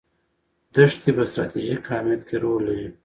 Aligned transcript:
دښتې 0.73 1.09
په 1.17 1.23
ستراتیژیک 1.31 1.83
اهمیت 1.93 2.21
کې 2.27 2.35
رول 2.43 2.61
لري. 2.67 2.87